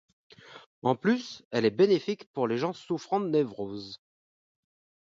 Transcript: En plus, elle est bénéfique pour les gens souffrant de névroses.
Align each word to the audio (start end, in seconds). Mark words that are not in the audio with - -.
En 0.81 0.95
plus, 0.95 1.43
elle 1.51 1.63
est 1.63 1.69
bénéfique 1.69 2.25
pour 2.33 2.47
les 2.47 2.57
gens 2.57 2.73
souffrant 2.73 3.19
de 3.19 3.27
névroses. 3.29 4.01